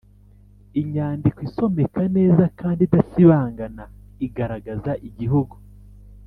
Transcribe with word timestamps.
inyandiko 0.81 1.39
isomeka 1.47 2.01
neza 2.17 2.43
kandi 2.59 2.81
idasibangana 2.87 3.83
igaragaza 4.25 4.91
igihugu 5.09 5.55